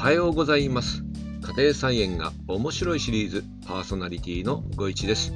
[0.00, 1.04] はようございます。
[1.42, 5.34] 家庭菜園が面白いシリーズパーソナリティのご一です。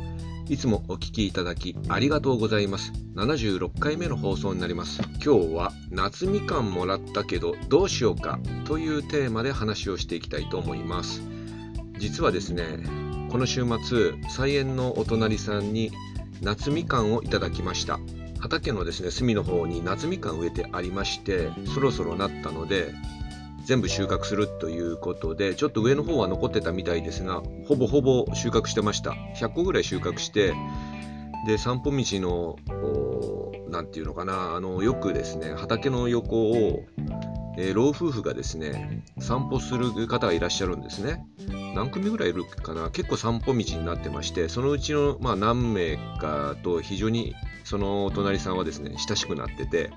[0.48, 2.90] いつもお聞きいただきありがとうございます。
[3.14, 5.02] 76回目の放送になります。
[5.22, 11.20] 今日は夏みかんもらったけどどうしようかというテーマで話をしていきたいと思います。
[11.98, 12.64] 実はですね
[13.30, 15.90] この週末菜園のお隣さんに
[16.40, 18.00] 夏みかんをいただきました。
[18.40, 22.94] 畑のですね隅の方に夏みかん植えてありましてそろそろなったので
[23.66, 29.12] 全部収穫するということでちょっと上の方は残ってたみたいですがほぼほぼ収穫してました。
[29.36, 30.54] 100個ぐらい収穫して
[31.46, 32.56] で散歩道の
[33.68, 36.84] 何て言うのかなあのよくですね畑の横を、
[37.58, 41.26] えー、老夫婦がですね散歩する方がいらっしゃるんですね。
[41.74, 42.90] 何組ぐらいいるかな？
[42.90, 47.34] 結構散歩道になってましてそのうちの、まあ、何名かと非常に
[47.64, 49.90] そのお隣さんはですね親しくなってて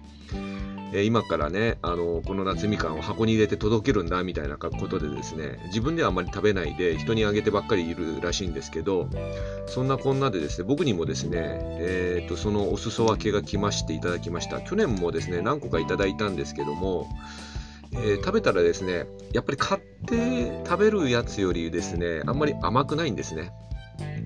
[0.94, 9.10] え今からねあのこの夏みかんを箱に入れて届けるんだみたいなことでですね自分ではあまり食べないで人にあげてばっかりいるらしいんですけど
[9.66, 11.40] そんなこんなでですね僕にもですね、
[11.79, 14.62] えーと、そのお裾分けが来ましていただきました。
[14.62, 17.07] 去年もですね何個かいただいたんですけども
[17.94, 23.51] えー、食べたらですねやっぱり買って食べるやつよりですねあんまり甘くないんですね。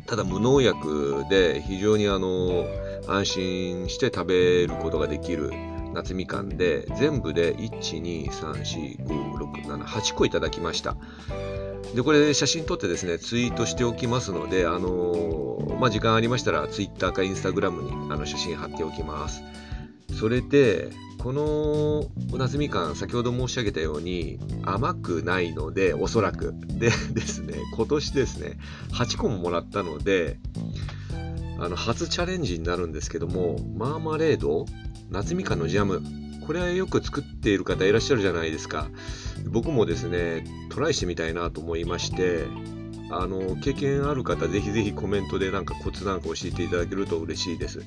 [0.07, 2.65] ただ無農薬で非常にあの
[3.07, 5.51] 安心して食べることができる。
[5.93, 10.95] 夏みかんで全部で1234567個いただきました。
[11.95, 19.43] でこれ写真撮ってですねツイートしておきますのであのー、まあ、時間ありましたらツイッターかインスタグラムにあの写真貼っておきます。
[20.17, 22.05] それでこの
[22.37, 26.53] 夏みかん先ほど申し上げたように甘くないのでおそらく。
[26.67, 28.57] でですね今年ですね
[28.93, 30.37] 8個ももらったので
[31.61, 34.65] あの初チャレンジになるんですけどもマーマレード
[35.11, 36.01] 夏みかんのジャム。
[36.47, 38.87] これはよく作っている方いらっしゃるじゃないですか。
[39.45, 42.45] 僕もですねトライしてみたいなと思いまして
[43.11, 47.83] あの経験ある方ぜひぜひコメントでなんかコツなんか教えていただけると嬉しいです。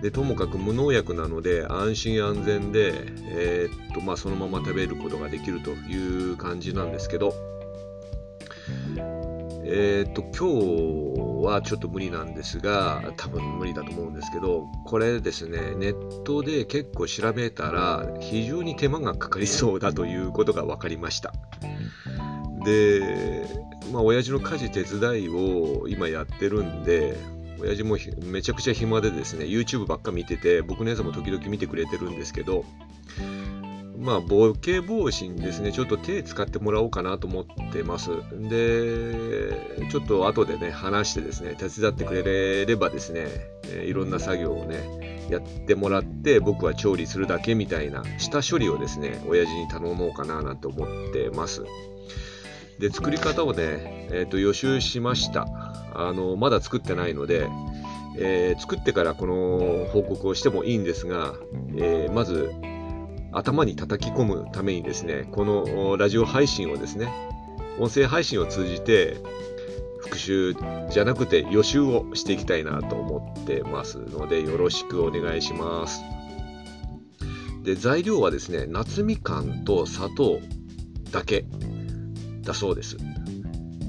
[0.00, 2.94] でともかく無農薬なので安心安全で、
[3.28, 7.34] えー、っとまあ、そのまま食べることができるという感じなんですけど。
[9.66, 21.32] えー、っと今日はちょっと無理なんですが多分無理だと思うんですけどこれですねネットで結構調べたら非常に手間がかかりそうだということが分かりました。
[22.64, 23.46] で
[23.92, 27.16] まあ親父の家事手伝いを今やってるんで
[27.60, 32.64] 親父もめちゃくちゃ暇でですね YouTube ばっか見てて僕のやつも時々見てくれてるんですけど
[33.96, 38.10] まあ、ボケ防止にですね、ちょっと手使ってもらおうかなと思ってます。
[38.32, 43.28] で、ちょっと後でね、話してですね、手伝ってくれればですね、
[43.84, 51.64] いろんな作業をね、やってもらって、僕は調理するだけみたいな、下処理をですね、親父に頼もうかななんて思ってます。
[52.78, 55.46] で、作り方をね、えっ、ー、と、予習しました。
[55.94, 57.48] あの、まだ作ってないので、
[58.18, 61.34] えー、作ってからこの報告をしてもいいんですが、
[61.76, 62.52] えー、まず
[63.34, 67.08] 頭に叩き込むためにですね、このラジオ配信をですね、
[67.78, 69.16] 音声配信を通じて
[70.00, 70.54] 復習
[70.90, 76.02] じゃなくて予習をしていきたいなと思ってますのでよろしくお願いします。
[77.64, 80.38] で材料はですね夏みかんと砂糖
[81.10, 81.46] だけ
[82.42, 82.96] だそうです。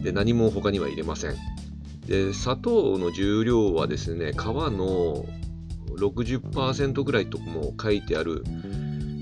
[0.02, 1.36] で何も他には入れません。
[2.08, 5.26] で砂糖の重量はですね皮の
[5.98, 8.44] 60%ぐらいとも書いてある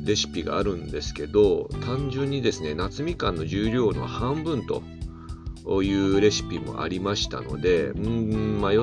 [0.04, 4.84] レシピがあるんですけど単純にですね夏みかんの重量の半分と
[5.82, 8.80] いうレシピもありましたのでうん迷っ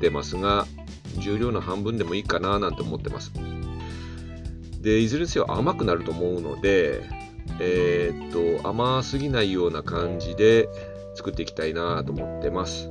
[0.00, 0.66] てますが
[1.18, 3.32] 重量の半分でもいいかななんて思ってます。
[4.80, 7.02] でいずれにせよ甘くなると思うので
[7.58, 10.68] えー、っと甘すぎないような感じで
[11.14, 12.90] 作っていきたいなと思ってます。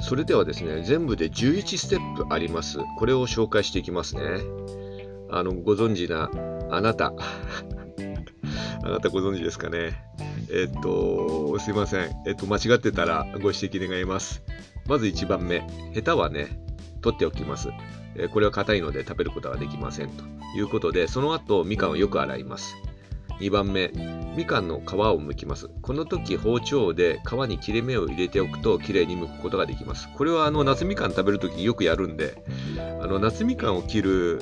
[0.00, 2.78] それではですね全部で11ステップあります。
[2.98, 4.22] これを紹介していきますね。
[5.32, 6.30] あの、ご存知な、
[6.70, 7.12] あなた。
[8.84, 10.04] あなたご存知ですかね。
[10.50, 12.10] えっと、すいません。
[12.26, 14.42] えっと、間違ってたらご指摘願います。
[14.86, 15.60] まず1番目。
[15.92, 16.60] ヘタはね、
[17.00, 17.70] 取っておきます。
[18.16, 20.10] えこれは硬いので食べることはできません。
[20.10, 20.24] と
[20.56, 22.76] いうことで、その後、みかんをよく洗います。
[23.42, 23.90] 2番目、
[24.36, 25.68] みかんの皮を剥きます。
[25.82, 30.08] この時包丁で皮に切れ目を入れておくときれいに剥くことができます。
[30.16, 32.44] これはあの夏みかん食べるときによくやるんで、
[33.02, 34.38] あの夏みかんを切る、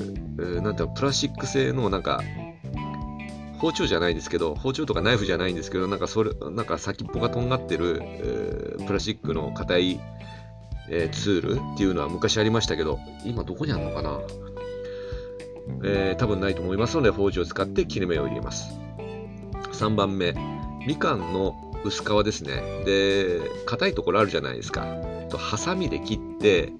[0.62, 2.23] なんていうの、プラスチック製のなんか、
[3.58, 10.00] 包丁じゃないですけど、包丁とかナイフじゃないんですけど、なんかそれ、なんか先っぽがとんがってる、えー、プラスチックの硬い、
[10.91, 14.20] えー、ツールっていうのは昔ありましたけど、今どこにあるのかな？
[15.85, 18.80] えー、多分ないと思いますので、包丁を使って切れ目を入れます。
[19.81, 20.35] 3番目。
[20.87, 22.62] みかんの薄皮ですね。
[22.85, 24.85] で硬いところあるじゃないですか。
[25.31, 26.75] とハサミで切って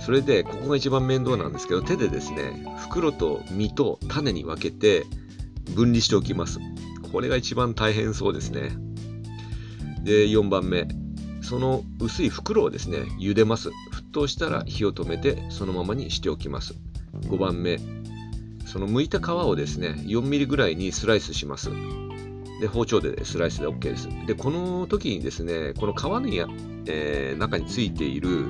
[0.00, 5.06] それでここが一番面倒なんですけど手でですね袋と実と種に分けて
[5.74, 6.60] 分離しておきます。
[7.10, 8.70] これが一番大変そうですね。
[10.04, 10.86] で4番目。
[11.42, 13.70] その薄い袋をですね茹でます。
[13.70, 13.72] 沸
[14.12, 16.76] 騰したら火を止めてそのままにしておきます。
[17.22, 17.80] 5番目。
[18.66, 21.70] その剥いた皮をですね 4mm ぐらいにスライスします。
[22.60, 24.08] で包丁でスライスで OK です。
[24.26, 26.48] でこの時にですねこの皮の、
[26.86, 28.46] えー、中についている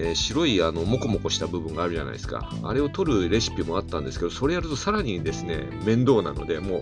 [0.00, 2.48] えー、白いあのモコモコした部分があるじゃないですか。
[2.62, 6.80] あれを取るレシピもあったんですけどそれやるとさらにですね面倒なのでもう,、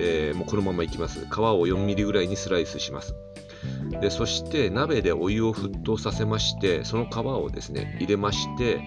[0.00, 1.24] えー、もうこのままいきます。
[1.26, 3.14] 皮を 4mm ぐらいにスライスします。
[4.00, 8.80] でそして鍋でお湯を沸騰させましてその皮をですね入れまして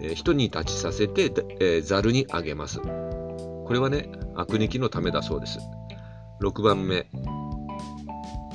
[0.00, 2.80] えー、に立ちさせて、えー、ざるにあげます。
[3.64, 5.58] これはね、アク抜きのためだそうです。
[6.40, 7.06] 6番目。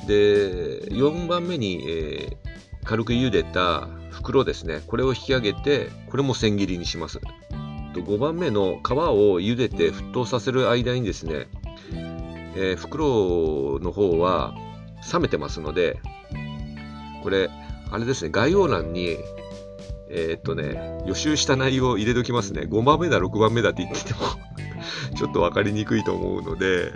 [0.06, 4.82] で、4番目に、えー、軽く茹でた袋ですね。
[4.86, 7.20] これを引き上げて、これも千切りにします。
[7.92, 11.48] と5番目の皮を茹でて沸騰させる間にですね、
[12.56, 14.54] えー、袋の方は
[15.12, 15.98] 冷めてますので、
[17.22, 17.50] これ、
[17.90, 19.16] あれですね、概要欄に
[20.12, 22.62] えー、っとね、予習した内容を入れときますね。
[22.62, 24.20] 5番目だ、6番目だって言ってても
[25.16, 26.92] ちょっと分かりにくいと思うので、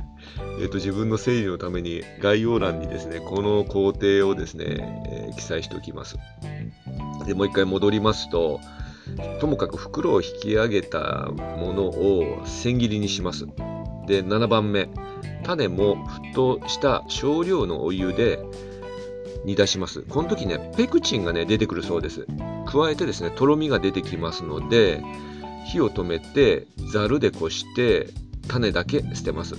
[0.61, 4.65] えー、っと自分の整理のために概要欄にですね、この工程をですね、
[5.09, 6.17] えー、記載しておきます。
[7.27, 8.61] で、もう一回戻りますと、
[9.41, 13.47] ともかく袋を引き上げたものを千切りにします。
[14.07, 14.89] で、7番目、
[15.45, 18.41] 種も沸騰した少量のお湯で
[19.45, 20.03] 煮出します。
[20.03, 22.27] この時ね、ペクチンがね、出てくるそうです。
[22.75, 25.01] 加えてですね、とろみが出てきますので、
[25.65, 28.09] 火を止めて、ざるでこして、
[28.49, 29.55] 種だけ捨てます。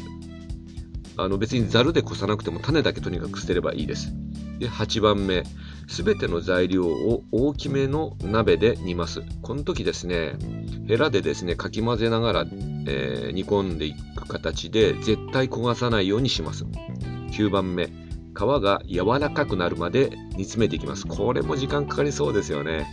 [1.17, 4.13] あの別にざるでこさなくても種だけとにかく捨てればいいです。
[4.59, 5.43] で、8番目。
[5.87, 9.21] すべての材料を大きめの鍋で煮ます。
[9.41, 10.33] この時ですね、
[10.87, 16.65] ヘラでですね、かき混ぜながら、えー、煮込んでいく形で絶対焦がさないようにします。
[17.31, 18.04] 9番目。
[18.35, 21.07] 皮が柔らかくなるまで煮詰めていきます。
[21.07, 22.85] これも時間かかりそうですよね。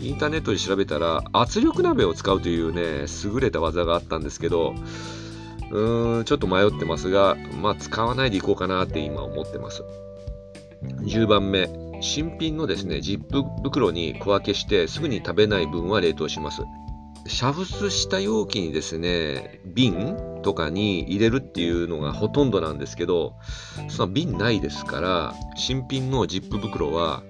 [0.00, 4.74] インターネットで調べたら圧力鍋を使うというね、優れた技があったんですけど、
[5.70, 9.84] うーん、ちょっと迷ってますが、まあ使わないでいこうかなって今思ってます。
[10.82, 11.70] 10番目、
[12.00, 16.62] 新品のですね、ジップ袋に小分けしてすぐに食べない分は冷凍します。
[17.24, 23.34] 煮沸した容器にですね、瓶とかに入れるっていうのがほとんどなんですけど、
[23.88, 27.22] その瓶ないですから、新品のジップ袋は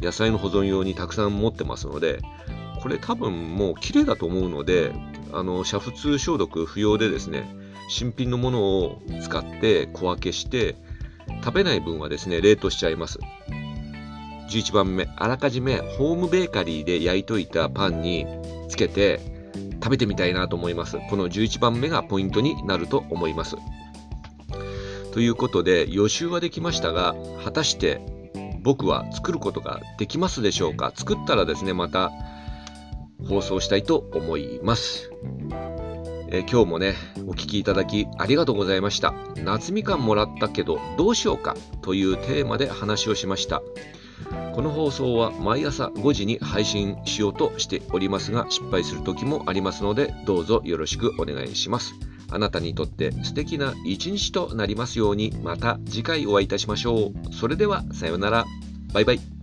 [0.00, 2.20] 野菜の保存用にたくさん持ってますので、
[2.80, 4.92] これ多分もう綺麗だと思うので、
[5.32, 7.52] あの、煮沸消毒不要でですね、
[7.88, 10.76] 新品のものを使って小分けして、
[11.44, 13.18] 食べない分はですね、冷凍しちゃいます。
[14.48, 18.26] 11番目、あらかじめホームベーカリーで焼いといたパンに
[18.68, 19.20] つけて
[19.74, 20.98] 食べてみたいなと思います。
[21.10, 23.56] この11番目がポイントになると思います。
[25.12, 28.00] ということで予習はできましたが果たして
[28.62, 30.92] 僕は作ることができますでしょうか？
[30.94, 32.12] 作ったらですねまた
[33.28, 35.10] 放送したいと思います。
[36.30, 36.94] え今日もね
[37.26, 41.56] お聴きいただきありがとうございました夏みかんもらったけどどうしようか？
[41.80, 43.62] というテーマで話をしました
[44.54, 51.94] この放送は毎朝5時に配信しようとしておりますが失敗する時もありますのでどうぞよろしくお願いします。
[52.30, 57.34] あなたにとって素敵な一日となりますようにまた次回お会いいたしましょう。
[57.34, 58.44] それではさようなら。
[58.92, 59.37] バイバイ。